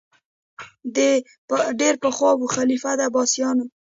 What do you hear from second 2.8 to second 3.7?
د عباسیانو